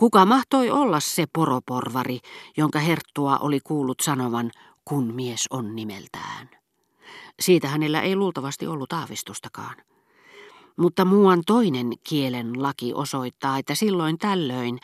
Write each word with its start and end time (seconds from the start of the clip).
Kuka 0.00 0.26
mahtoi 0.26 0.70
olla 0.70 1.00
se 1.00 1.24
poroporvari, 1.32 2.18
jonka 2.56 2.78
herttua 2.78 3.38
oli 3.38 3.60
kuullut 3.64 4.00
sanovan, 4.00 4.50
kun 4.84 5.14
mies 5.14 5.46
on 5.50 5.76
nimeltään? 5.76 6.50
Siitä 7.40 7.68
hänellä 7.68 8.00
ei 8.00 8.16
luultavasti 8.16 8.66
ollut 8.66 8.92
aavistustakaan. 8.92 9.76
Mutta 10.76 11.04
muuan 11.04 11.42
toinen 11.46 11.92
kielen 12.08 12.62
laki 12.62 12.94
osoittaa, 12.94 13.58
että 13.58 13.74
silloin 13.74 14.18
tällöin, 14.18 14.78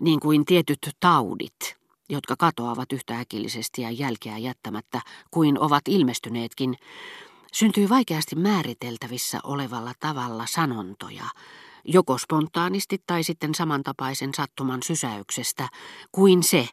niin 0.00 0.20
kuin 0.20 0.44
tietyt 0.44 0.88
taudit, 1.00 1.76
jotka 2.08 2.34
katoavat 2.38 2.92
yhtäkillisesti 2.92 3.82
ja 3.82 3.90
jälkeä 3.90 4.38
jättämättä, 4.38 5.00
kuin 5.30 5.58
ovat 5.58 5.82
ilmestyneetkin, 5.88 6.74
syntyy 7.52 7.88
vaikeasti 7.88 8.36
määriteltävissä 8.36 9.40
olevalla 9.42 9.92
tavalla 10.00 10.44
sanontoja, 10.48 11.24
joko 11.84 12.18
spontaanisti 12.18 12.98
tai 13.06 13.24
sitten 13.24 13.54
samantapaisen 13.54 14.34
sattuman 14.34 14.82
sysäyksestä, 14.82 15.68
kuin 16.12 16.42
se, 16.42 16.68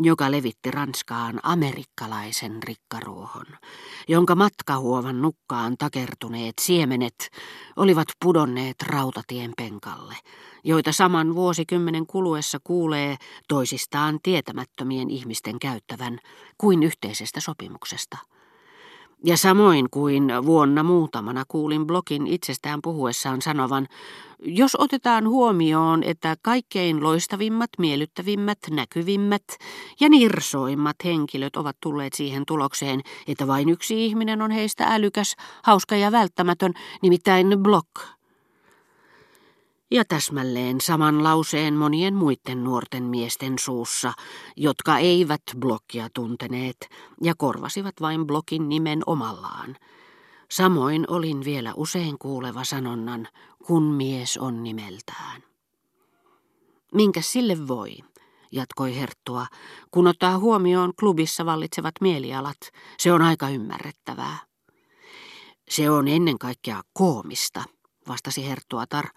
joka 0.00 0.30
levitti 0.30 0.70
Ranskaan 0.70 1.40
amerikkalaisen 1.42 2.62
rikkaruohon, 2.62 3.46
jonka 4.08 4.34
matkahuovan 4.34 5.22
nukkaan 5.22 5.76
takertuneet 5.78 6.54
siemenet 6.60 7.14
olivat 7.76 8.08
pudonneet 8.24 8.76
rautatien 8.82 9.52
penkalle, 9.56 10.16
joita 10.64 10.92
saman 10.92 11.34
vuosikymmenen 11.34 12.06
kuluessa 12.06 12.58
kuulee 12.64 13.16
toisistaan 13.48 14.18
tietämättömien 14.22 15.10
ihmisten 15.10 15.58
käyttävän 15.58 16.18
kuin 16.58 16.82
yhteisestä 16.82 17.40
sopimuksesta. 17.40 18.18
Ja 19.24 19.36
samoin 19.36 19.86
kuin 19.90 20.28
vuonna 20.46 20.82
muutamana 20.82 21.44
kuulin 21.48 21.86
blogin 21.86 22.26
itsestään 22.26 22.80
puhuessaan 22.82 23.42
sanovan, 23.42 23.86
jos 24.42 24.76
otetaan 24.80 25.28
huomioon, 25.28 26.02
että 26.02 26.36
kaikkein 26.42 27.02
loistavimmat, 27.02 27.70
miellyttävimmät, 27.78 28.58
näkyvimmät 28.70 29.44
ja 30.00 30.08
nirsoimmat 30.08 30.96
henkilöt 31.04 31.56
ovat 31.56 31.76
tulleet 31.80 32.12
siihen 32.12 32.42
tulokseen, 32.46 33.00
että 33.26 33.46
vain 33.46 33.68
yksi 33.68 34.04
ihminen 34.06 34.42
on 34.42 34.50
heistä 34.50 34.84
älykäs, 34.84 35.34
hauska 35.64 35.96
ja 35.96 36.12
välttämätön, 36.12 36.72
nimittäin 37.02 37.56
Block– 37.62 37.88
ja 39.90 40.04
täsmälleen 40.04 40.80
saman 40.80 41.24
lauseen 41.24 41.74
monien 41.74 42.14
muiden 42.14 42.64
nuorten 42.64 43.02
miesten 43.02 43.58
suussa, 43.58 44.12
jotka 44.56 44.98
eivät 44.98 45.42
blokkia 45.58 46.08
tunteneet 46.14 46.76
ja 47.22 47.34
korvasivat 47.38 47.94
vain 48.00 48.26
blokin 48.26 48.68
nimen 48.68 49.02
omallaan. 49.06 49.76
Samoin 50.50 51.04
olin 51.08 51.44
vielä 51.44 51.72
usein 51.76 52.18
kuuleva 52.18 52.64
sanonnan, 52.64 53.28
kun 53.66 53.82
mies 53.82 54.38
on 54.38 54.62
nimeltään. 54.62 55.42
Minkä 56.94 57.20
sille 57.20 57.68
voi, 57.68 57.96
jatkoi 58.52 58.96
Herttua, 58.96 59.46
kun 59.90 60.06
ottaa 60.06 60.38
huomioon 60.38 60.92
klubissa 61.00 61.46
vallitsevat 61.46 61.94
mielialat, 62.00 62.58
se 62.98 63.12
on 63.12 63.22
aika 63.22 63.48
ymmärrettävää. 63.48 64.38
Se 65.70 65.90
on 65.90 66.08
ennen 66.08 66.38
kaikkea 66.38 66.82
koomista, 66.92 67.64
vastasi 68.08 68.48
Herttuatar, 68.48 69.08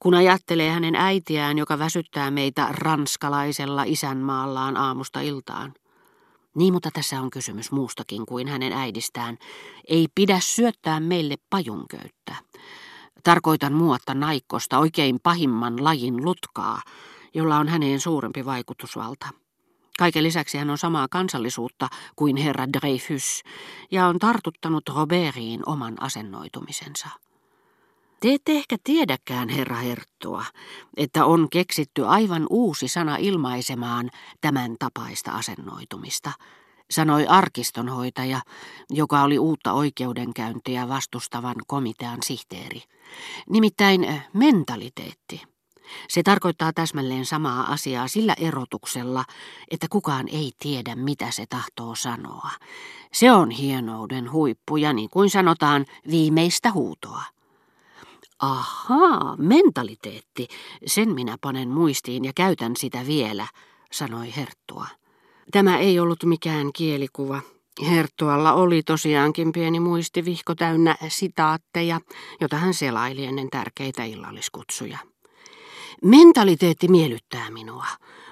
kun 0.00 0.14
ajattelee 0.14 0.70
hänen 0.70 0.94
äitiään, 0.94 1.58
joka 1.58 1.78
väsyttää 1.78 2.30
meitä 2.30 2.68
ranskalaisella 2.70 3.82
isänmaallaan 3.82 4.76
aamusta 4.76 5.20
iltaan. 5.20 5.74
Niin, 6.54 6.72
mutta 6.72 6.90
tässä 6.92 7.20
on 7.20 7.30
kysymys 7.30 7.72
muustakin 7.72 8.26
kuin 8.26 8.48
hänen 8.48 8.72
äidistään. 8.72 9.38
Ei 9.88 10.08
pidä 10.14 10.40
syöttää 10.40 11.00
meille 11.00 11.34
pajunköyttä. 11.50 12.34
Tarkoitan 13.24 13.72
muotta 13.72 14.14
naikkosta 14.14 14.78
oikein 14.78 15.18
pahimman 15.22 15.84
lajin 15.84 16.24
lutkaa, 16.24 16.80
jolla 17.34 17.56
on 17.56 17.68
häneen 17.68 18.00
suurempi 18.00 18.44
vaikutusvalta. 18.44 19.26
Kaiken 19.98 20.24
lisäksi 20.24 20.58
hän 20.58 20.70
on 20.70 20.78
samaa 20.78 21.06
kansallisuutta 21.10 21.88
kuin 22.16 22.36
herra 22.36 22.66
Dreyfus 22.72 23.42
ja 23.90 24.06
on 24.06 24.18
tartuttanut 24.18 24.88
Robertiin 24.88 25.60
oman 25.66 26.02
asennoitumisensa. 26.02 27.08
Te 28.26 28.34
ette 28.34 28.52
ehkä 28.52 28.76
tiedäkään, 28.84 29.48
herra 29.48 29.76
Herttua, 29.76 30.44
että 30.96 31.24
on 31.24 31.48
keksitty 31.50 32.06
aivan 32.06 32.46
uusi 32.50 32.88
sana 32.88 33.16
ilmaisemaan 33.16 34.10
tämän 34.40 34.76
tapaista 34.78 35.30
asennoitumista, 35.30 36.32
sanoi 36.90 37.26
arkistonhoitaja, 37.26 38.40
joka 38.90 39.22
oli 39.22 39.38
uutta 39.38 39.72
oikeudenkäyntiä 39.72 40.88
vastustavan 40.88 41.54
komitean 41.66 42.18
sihteeri. 42.22 42.82
Nimittäin 43.50 44.04
eh, 44.04 44.26
mentaliteetti. 44.32 45.42
Se 46.08 46.22
tarkoittaa 46.22 46.72
täsmälleen 46.72 47.26
samaa 47.26 47.72
asiaa 47.72 48.08
sillä 48.08 48.34
erotuksella, 48.40 49.24
että 49.70 49.86
kukaan 49.90 50.28
ei 50.28 50.52
tiedä, 50.58 50.94
mitä 50.94 51.30
se 51.30 51.46
tahtoo 51.48 51.94
sanoa. 51.94 52.50
Se 53.12 53.32
on 53.32 53.50
hienouden 53.50 54.32
huippu 54.32 54.76
ja 54.76 54.92
niin 54.92 55.10
kuin 55.10 55.30
sanotaan, 55.30 55.84
viimeistä 56.10 56.72
huutoa. 56.72 57.35
Ahaa, 58.38 59.36
mentaliteetti. 59.38 60.48
Sen 60.86 61.14
minä 61.14 61.36
panen 61.40 61.68
muistiin 61.68 62.24
ja 62.24 62.32
käytän 62.34 62.76
sitä 62.76 63.06
vielä, 63.06 63.46
sanoi 63.92 64.36
Herttua. 64.36 64.86
Tämä 65.50 65.78
ei 65.78 66.00
ollut 66.00 66.24
mikään 66.24 66.70
kielikuva. 66.72 67.40
Herttualla 67.90 68.52
oli 68.52 68.82
tosiaankin 68.82 69.52
pieni 69.52 69.80
muistivihko 69.80 70.54
täynnä 70.54 70.96
sitaatteja, 71.08 72.00
jota 72.40 72.56
hän 72.56 72.74
selaili 72.74 73.24
ennen 73.24 73.50
tärkeitä 73.50 74.04
illalliskutsuja. 74.04 74.98
Mentaliteetti 76.04 76.88
miellyttää 76.88 77.50
minua. 77.50 77.86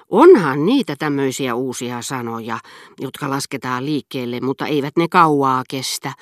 Onhan 0.09 0.65
niitä 0.65 0.95
tämmöisiä 0.99 1.55
uusia 1.55 2.01
sanoja, 2.01 2.59
jotka 2.99 3.29
lasketaan 3.29 3.85
liikkeelle, 3.85 4.39
mutta 4.39 4.67
eivät 4.67 4.97
ne 4.97 5.07
kauaa 5.07 5.63
kestä. 5.69 6.13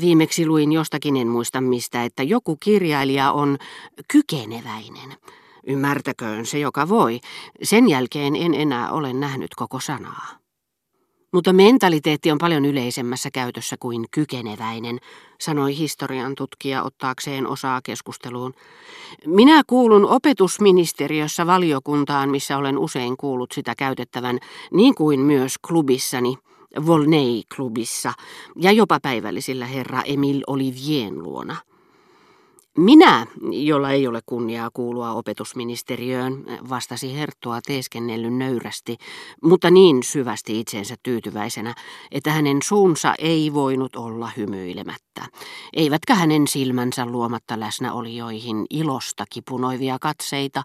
Viimeksi 0.00 0.46
luin 0.46 0.72
jostakin, 0.72 1.16
en 1.16 1.28
muista 1.28 1.60
mistä, 1.60 2.04
että 2.04 2.22
joku 2.22 2.56
kirjailija 2.56 3.32
on 3.32 3.58
kykeneväinen. 4.08 5.16
Ymmärtäköön 5.66 6.46
se, 6.46 6.58
joka 6.58 6.88
voi. 6.88 7.20
Sen 7.62 7.88
jälkeen 7.88 8.36
en 8.36 8.54
enää 8.54 8.90
ole 8.90 9.12
nähnyt 9.12 9.54
koko 9.54 9.80
sanaa. 9.80 10.41
Mutta 11.32 11.52
mentaliteetti 11.52 12.30
on 12.30 12.38
paljon 12.38 12.64
yleisemmässä 12.64 13.30
käytössä 13.30 13.76
kuin 13.80 14.04
kykeneväinen, 14.10 14.98
sanoi 15.40 15.78
historian 15.78 16.34
tutkija 16.34 16.82
ottaakseen 16.82 17.46
osaa 17.46 17.80
keskusteluun. 17.82 18.54
Minä 19.26 19.62
kuulun 19.66 20.08
opetusministeriössä 20.08 21.46
valiokuntaan, 21.46 22.30
missä 22.30 22.58
olen 22.58 22.78
usein 22.78 23.16
kuullut 23.16 23.52
sitä 23.52 23.74
käytettävän, 23.78 24.38
niin 24.72 24.94
kuin 24.94 25.20
myös 25.20 25.54
klubissani, 25.68 26.38
Volney-klubissa, 26.86 28.12
ja 28.56 28.72
jopa 28.72 29.00
päivällisillä 29.00 29.66
herra 29.66 30.02
Emil 30.02 30.42
Olivien 30.46 31.22
luona. 31.22 31.56
Minä, 32.78 33.26
jolla 33.50 33.90
ei 33.90 34.06
ole 34.06 34.20
kunniaa 34.26 34.70
kuulua 34.72 35.12
opetusministeriöön, 35.12 36.44
vastasi 36.68 37.14
Herttua 37.18 37.60
teeskennellyn 37.66 38.38
nöyrästi, 38.38 38.96
mutta 39.42 39.70
niin 39.70 40.02
syvästi 40.02 40.60
itseensä 40.60 40.96
tyytyväisenä, 41.02 41.74
että 42.12 42.32
hänen 42.32 42.58
suunsa 42.62 43.14
ei 43.18 43.54
voinut 43.54 43.96
olla 43.96 44.30
hymyilemättä. 44.36 45.26
Eivätkä 45.72 46.14
hänen 46.14 46.48
silmänsä 46.48 47.06
luomatta 47.06 47.60
läsnäolijoihin 47.60 48.66
ilosta 48.70 49.24
kipunoivia 49.30 49.98
katseita, 50.00 50.62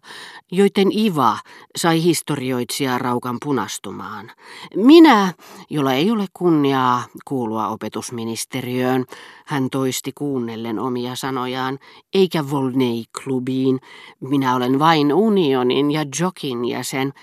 joiden 0.52 0.88
iva 0.92 1.38
sai 1.78 2.04
historioitsija 2.04 2.98
raukan 2.98 3.38
punastumaan. 3.44 4.32
Minä, 4.76 5.34
jolla 5.70 5.94
ei 5.94 6.12
ole 6.12 6.26
kunniaa 6.34 7.04
kuulua 7.26 7.68
opetusministeriöön, 7.68 9.06
hän 9.46 9.70
toisti 9.70 10.12
kuunnellen 10.16 10.80
omia 10.80 11.16
sanojaan, 11.16 11.80
eikä 12.14 12.50
Volney-klubiin. 12.50 13.80
Minä 14.20 14.56
olen 14.56 14.80
vain 14.80 15.14
unionin 15.14 15.92
ja 15.92 16.06
Jokin 16.20 16.66
jäsen. 16.66 17.14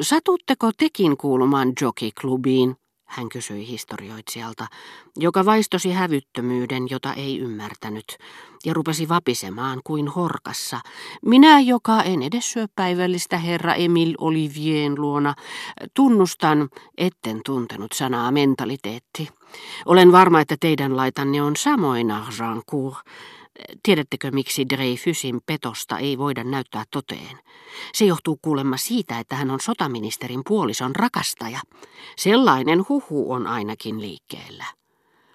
Satutteko 0.00 0.70
tekin 0.78 1.16
kuulumaan 1.16 1.72
Jockey-klubiin? 1.80 2.76
Hän 3.10 3.28
kysyi 3.28 3.68
historioitsijalta, 3.68 4.66
joka 5.16 5.44
vaistosi 5.44 5.90
hävyttömyyden, 5.92 6.86
jota 6.90 7.14
ei 7.14 7.38
ymmärtänyt, 7.38 8.16
ja 8.64 8.74
rupesi 8.74 9.08
vapisemaan 9.08 9.80
kuin 9.84 10.08
horkassa. 10.08 10.80
Minä, 11.26 11.60
joka 11.60 12.02
en 12.02 12.22
edes 12.22 12.52
syö 12.52 12.66
päivällistä 12.76 13.38
herra 13.38 13.74
Emil 13.74 14.14
Olivien 14.18 15.00
luona, 15.00 15.34
tunnustan, 15.94 16.68
etten 16.98 17.40
tuntenut 17.46 17.92
sanaa 17.92 18.30
mentaliteetti. 18.30 19.28
Olen 19.86 20.12
varma, 20.12 20.40
että 20.40 20.56
teidän 20.60 20.96
laitanne 20.96 21.42
on 21.42 21.56
samoin 21.56 22.10
argent 22.10 22.64
Tiedättekö, 23.82 24.30
miksi 24.30 24.68
Dreyfusin 24.68 25.40
petosta 25.46 25.98
ei 25.98 26.18
voida 26.18 26.44
näyttää 26.44 26.84
toteen? 26.90 27.38
Se 27.94 28.04
johtuu 28.04 28.38
kuulemma 28.42 28.76
siitä, 28.76 29.18
että 29.18 29.36
hän 29.36 29.50
on 29.50 29.60
sotaministerin 29.60 30.40
puolison 30.48 30.96
rakastaja. 30.96 31.60
Sellainen 32.16 32.84
huhu 32.88 33.32
on 33.32 33.46
ainakin 33.46 34.00
liikkeellä. 34.00 34.64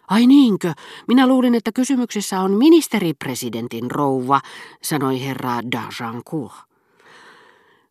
Ai 0.08 0.28
niinkö? 0.28 0.74
Minä 1.08 1.28
luulin, 1.28 1.56
että 1.56 1.72
kysymyksessä 1.72 2.42
on 2.42 2.52
ministeripresidentin 2.52 3.92
rouva, 3.92 4.42
sanoi 4.82 5.22
herra 5.22 5.62
Dajancourt. 5.72 6.56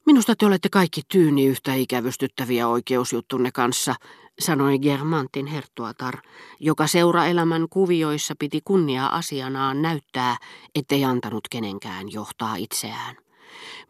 Minusta 0.07 0.37
te 0.37 0.47
olette 0.47 0.69
kaikki 0.69 1.03
tyyni 1.09 1.47
yhtä 1.47 1.75
ikävystyttäviä 1.75 2.69
oikeusjuttunne 2.69 3.53
kanssa, 3.53 3.95
sanoi 4.39 4.79
Germantin 4.79 5.47
herttuatar, 5.47 6.15
joka 6.61 6.87
seuraelämän 6.87 7.67
kuvioissa 7.71 8.35
piti 8.39 8.61
kunnia 8.65 9.07
asianaan 9.07 9.83
näyttää, 9.83 10.37
ettei 10.75 11.05
antanut 11.05 11.49
kenenkään 11.51 12.13
johtaa 12.13 12.57
itseään. 12.57 13.17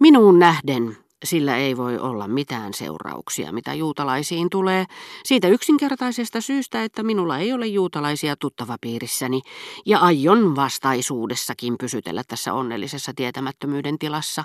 Minuun 0.00 0.38
nähden 0.38 0.96
sillä 1.24 1.56
ei 1.56 1.76
voi 1.76 1.98
olla 1.98 2.28
mitään 2.28 2.74
seurauksia, 2.74 3.52
mitä 3.52 3.74
juutalaisiin 3.74 4.50
tulee, 4.50 4.84
siitä 5.24 5.48
yksinkertaisesta 5.48 6.40
syystä, 6.40 6.84
että 6.84 7.02
minulla 7.02 7.38
ei 7.38 7.52
ole 7.52 7.66
juutalaisia 7.66 8.36
tuttavapiirissäni, 8.36 9.40
ja 9.86 9.98
aion 9.98 10.56
vastaisuudessakin 10.56 11.78
pysytellä 11.80 12.22
tässä 12.28 12.52
onnellisessa 12.52 13.12
tietämättömyyden 13.16 13.98
tilassa, 13.98 14.44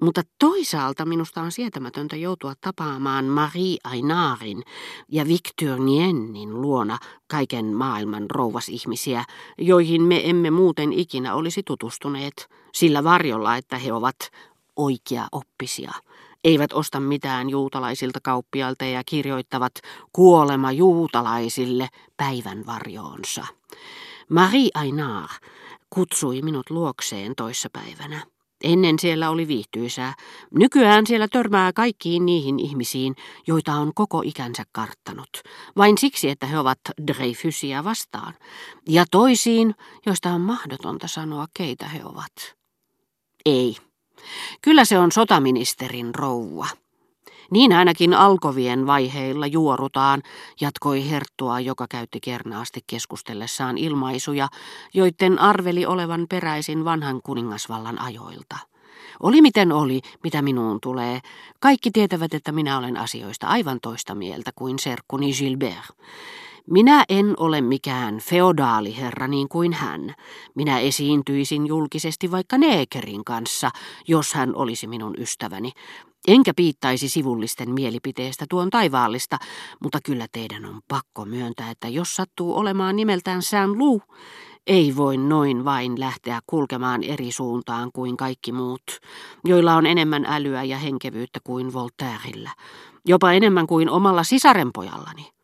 mutta 0.00 0.22
toisaalta 0.38 1.04
minusta 1.04 1.42
on 1.42 1.52
sietämätöntä 1.52 2.16
joutua 2.16 2.52
tapaamaan 2.60 3.24
Marie 3.24 3.76
Ainarin 3.84 4.62
ja 5.08 5.26
Victor 5.28 5.80
Niennin 5.80 6.60
luona 6.60 6.98
kaiken 7.26 7.64
maailman 7.64 8.30
rouvasihmisiä, 8.30 9.24
joihin 9.58 10.02
me 10.02 10.30
emme 10.30 10.50
muuten 10.50 10.92
ikinä 10.92 11.34
olisi 11.34 11.62
tutustuneet, 11.62 12.48
sillä 12.74 13.04
varjolla, 13.04 13.56
että 13.56 13.78
he 13.78 13.92
ovat 13.92 14.16
oikea 14.76 15.26
oppisia. 15.32 15.92
Eivät 16.44 16.72
osta 16.72 17.00
mitään 17.00 17.50
juutalaisilta 17.50 18.18
kauppialta 18.22 18.84
ja 18.84 19.02
kirjoittavat 19.06 19.72
kuolema 20.12 20.72
juutalaisille 20.72 21.88
päivän 22.16 22.66
varjoonsa. 22.66 23.46
Marie 24.28 24.70
Ainar 24.74 25.28
kutsui 25.90 26.42
minut 26.42 26.70
luokseen 26.70 27.34
toissapäivänä. 27.36 28.22
Ennen 28.64 28.98
siellä 28.98 29.30
oli 29.30 29.48
viihtyisää. 29.48 30.14
Nykyään 30.54 31.06
siellä 31.06 31.28
törmää 31.28 31.72
kaikkiin 31.72 32.26
niihin 32.26 32.58
ihmisiin, 32.58 33.16
joita 33.46 33.74
on 33.74 33.92
koko 33.94 34.22
ikänsä 34.24 34.64
karttanut. 34.72 35.30
Vain 35.76 35.98
siksi, 35.98 36.30
että 36.30 36.46
he 36.46 36.58
ovat 36.58 36.78
Dreyfusia 37.06 37.84
vastaan. 37.84 38.34
Ja 38.88 39.04
toisiin, 39.10 39.74
joista 40.06 40.30
on 40.30 40.40
mahdotonta 40.40 41.08
sanoa, 41.08 41.46
keitä 41.54 41.88
he 41.88 42.00
ovat. 42.04 42.56
Ei. 43.46 43.76
Kyllä 44.62 44.84
se 44.84 44.98
on 44.98 45.12
sotaministerin 45.12 46.14
rouva. 46.14 46.66
Niin 47.50 47.72
ainakin 47.72 48.14
alkovien 48.14 48.86
vaiheilla 48.86 49.46
juorutaan, 49.46 50.22
jatkoi 50.60 51.10
Herttua, 51.10 51.60
joka 51.60 51.86
käytti 51.90 52.20
kernaasti 52.20 52.80
keskustellessaan 52.86 53.78
ilmaisuja, 53.78 54.48
joiden 54.94 55.38
arveli 55.38 55.86
olevan 55.86 56.26
peräisin 56.28 56.84
vanhan 56.84 57.20
kuningasvallan 57.22 58.00
ajoilta. 58.00 58.56
Oli 59.22 59.42
miten 59.42 59.72
oli, 59.72 60.00
mitä 60.24 60.42
minuun 60.42 60.80
tulee. 60.80 61.20
Kaikki 61.60 61.90
tietävät, 61.90 62.34
että 62.34 62.52
minä 62.52 62.78
olen 62.78 62.96
asioista 62.96 63.46
aivan 63.46 63.78
toista 63.82 64.14
mieltä 64.14 64.50
kuin 64.54 64.78
serkkuni 64.78 65.32
Gilbert. 65.32 65.86
Minä 66.66 67.04
en 67.08 67.34
ole 67.36 67.60
mikään 67.60 68.18
feodaaliherra 68.18 69.28
niin 69.28 69.48
kuin 69.48 69.72
hän. 69.72 70.14
Minä 70.54 70.78
esiintyisin 70.78 71.66
julkisesti 71.66 72.30
vaikka 72.30 72.58
Neekerin 72.58 73.24
kanssa, 73.24 73.70
jos 74.08 74.34
hän 74.34 74.54
olisi 74.54 74.86
minun 74.86 75.14
ystäväni. 75.18 75.72
Enkä 76.28 76.52
piittaisi 76.56 77.08
sivullisten 77.08 77.70
mielipiteestä 77.70 78.44
tuon 78.50 78.70
taivaallista, 78.70 79.38
mutta 79.82 79.98
kyllä 80.04 80.26
teidän 80.32 80.64
on 80.64 80.80
pakko 80.88 81.24
myöntää, 81.24 81.70
että 81.70 81.88
jos 81.88 82.16
sattuu 82.16 82.58
olemaan 82.58 82.96
nimeltään 82.96 83.42
Saint 83.42 83.76
Lou, 83.76 84.00
ei 84.66 84.96
voi 84.96 85.16
noin 85.16 85.64
vain 85.64 86.00
lähteä 86.00 86.40
kulkemaan 86.46 87.02
eri 87.02 87.32
suuntaan 87.32 87.90
kuin 87.92 88.16
kaikki 88.16 88.52
muut, 88.52 88.82
joilla 89.44 89.74
on 89.74 89.86
enemmän 89.86 90.24
älyä 90.28 90.64
ja 90.64 90.78
henkevyyttä 90.78 91.40
kuin 91.44 91.72
Voltairella, 91.72 92.50
jopa 93.04 93.32
enemmän 93.32 93.66
kuin 93.66 93.90
omalla 93.90 94.24
sisarenpojallani. 94.24 95.39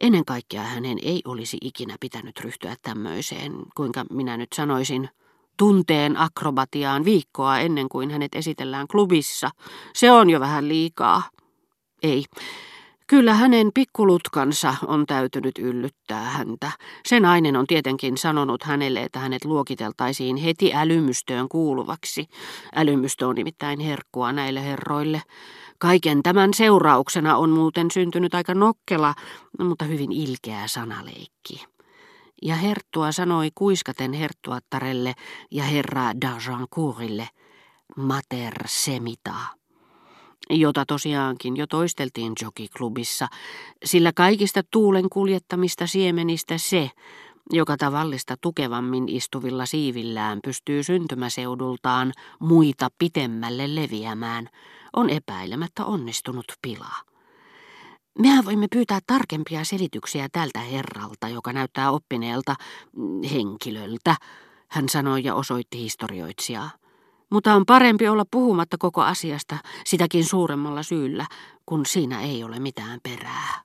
Ennen 0.00 0.24
kaikkea 0.24 0.62
hänen 0.62 0.98
ei 1.02 1.22
olisi 1.24 1.58
ikinä 1.60 1.96
pitänyt 2.00 2.40
ryhtyä 2.40 2.76
tämmöiseen, 2.82 3.52
kuinka 3.76 4.04
minä 4.10 4.36
nyt 4.36 4.52
sanoisin, 4.54 5.08
tunteen 5.56 6.16
akrobatiaan 6.16 7.04
viikkoa 7.04 7.58
ennen 7.58 7.88
kuin 7.88 8.10
hänet 8.10 8.34
esitellään 8.34 8.88
klubissa. 8.88 9.50
Se 9.94 10.10
on 10.10 10.30
jo 10.30 10.40
vähän 10.40 10.68
liikaa. 10.68 11.22
Ei. 12.02 12.24
Kyllä 13.14 13.34
hänen 13.34 13.70
pikkulutkansa 13.74 14.74
on 14.86 15.06
täytynyt 15.06 15.58
yllyttää 15.58 16.24
häntä. 16.24 16.70
Se 17.06 17.20
nainen 17.20 17.56
on 17.56 17.66
tietenkin 17.66 18.18
sanonut 18.18 18.62
hänelle, 18.62 19.02
että 19.02 19.18
hänet 19.18 19.44
luokiteltaisiin 19.44 20.36
heti 20.36 20.74
älymystöön 20.74 21.48
kuuluvaksi. 21.48 22.26
Älymystö 22.74 23.28
on 23.28 23.34
nimittäin 23.34 23.80
herkkua 23.80 24.32
näille 24.32 24.64
herroille. 24.64 25.22
Kaiken 25.78 26.22
tämän 26.22 26.54
seurauksena 26.54 27.36
on 27.36 27.50
muuten 27.50 27.90
syntynyt 27.90 28.34
aika 28.34 28.54
nokkela, 28.54 29.14
mutta 29.58 29.84
hyvin 29.84 30.12
ilkeä 30.12 30.66
sanaleikki. 30.66 31.64
Ja 32.42 32.54
Herttua 32.54 33.12
sanoi 33.12 33.48
kuiskaten 33.54 34.12
Herttuattarelle 34.12 35.14
ja 35.50 35.64
herra 35.64 36.12
d'Argencourille, 36.12 37.26
mater 37.96 38.54
semita, 38.66 39.34
jota 40.50 40.86
tosiaankin 40.86 41.56
jo 41.56 41.66
toisteltiin 41.66 42.32
jokiklubissa, 42.42 43.28
sillä 43.84 44.12
kaikista 44.12 44.60
tuulen 44.70 45.08
kuljettamista 45.08 45.86
siemenistä 45.86 46.58
se, 46.58 46.90
joka 47.52 47.76
tavallista 47.76 48.34
tukevammin 48.40 49.08
istuvilla 49.08 49.66
siivillään 49.66 50.38
pystyy 50.44 50.82
syntymäseudultaan 50.82 52.12
muita 52.40 52.88
pitemmälle 52.98 53.74
leviämään, 53.74 54.48
on 54.96 55.10
epäilemättä 55.10 55.84
onnistunut 55.84 56.44
pilaa. 56.62 57.00
Mehän 58.18 58.44
voimme 58.44 58.66
pyytää 58.72 58.98
tarkempia 59.06 59.64
selityksiä 59.64 60.28
tältä 60.32 60.58
herralta, 60.58 61.28
joka 61.28 61.52
näyttää 61.52 61.90
oppineelta 61.90 62.54
mm, 62.96 63.22
henkilöltä, 63.22 64.16
hän 64.68 64.88
sanoi 64.88 65.24
ja 65.24 65.34
osoitti 65.34 65.78
historioitsijaa. 65.78 66.70
Mutta 67.34 67.54
on 67.54 67.66
parempi 67.66 68.08
olla 68.08 68.24
puhumatta 68.30 68.76
koko 68.78 69.02
asiasta 69.02 69.56
sitäkin 69.84 70.24
suuremmalla 70.24 70.82
syyllä, 70.82 71.26
kun 71.66 71.86
siinä 71.86 72.22
ei 72.22 72.44
ole 72.44 72.58
mitään 72.58 73.00
perää. 73.02 73.62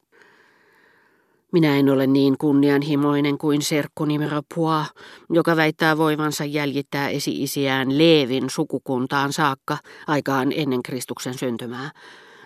Minä 1.51 1.77
en 1.77 1.89
ole 1.89 2.07
niin 2.07 2.37
kunnianhimoinen 2.37 3.37
kuin 3.37 3.61
serkku 3.61 4.05
nimero 4.05 4.41
Pua, 4.55 4.85
joka 5.29 5.55
väittää 5.55 5.97
voivansa 5.97 6.45
jäljittää 6.45 7.09
esi-isiään 7.09 7.97
Leevin 7.97 8.49
sukukuntaan 8.49 9.33
saakka 9.33 9.77
aikaan 10.07 10.51
ennen 10.55 10.83
Kristuksen 10.83 11.37
syntymää. 11.37 11.91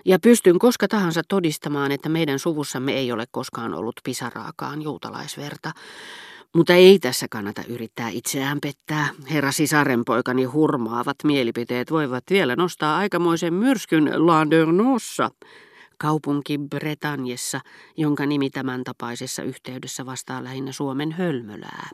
Ja 0.06 0.20
pystyn 0.20 0.60
koska 0.60 0.88
tahansa 0.88 1.22
todistamaan, 1.30 1.92
että 1.92 2.10
meidän 2.10 2.40
suvussamme 2.40 2.94
ei 2.94 3.12
ole 3.12 3.26
koskaan 3.32 3.74
ollut 3.74 3.96
pisaraakaan 4.04 4.82
juutalaisverta. 4.82 5.72
Mutta 6.56 6.74
ei 6.74 7.00
tässä 7.00 7.28
kannata 7.30 7.62
yrittää 7.68 8.10
itseään 8.10 8.58
pettää. 8.62 9.10
Herra 9.32 9.52
sisarenpoikani 9.52 10.44
hurmaavat 10.44 11.16
mielipiteet 11.24 11.92
voivat 11.92 12.24
vielä 12.30 12.56
nostaa 12.56 12.98
aikamoisen 12.98 13.54
myrskyn 13.54 14.28
Landernossa 14.28 15.32
kaupunki 15.98 16.58
Bretanjessa, 16.58 17.62
jonka 17.98 18.26
nimi 18.26 18.50
tämän 18.50 18.84
tapaisessa 18.84 19.44
yhteydessä 19.44 20.06
vastaa 20.06 20.44
lähinnä 20.44 20.72
Suomen 20.72 21.12
hölmölää. 21.12 21.88